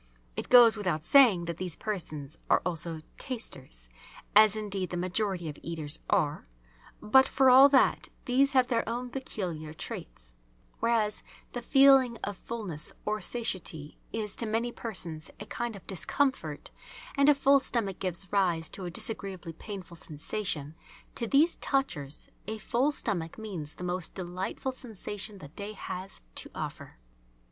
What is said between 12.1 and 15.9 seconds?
of fullness or satiety is to many persons a kind of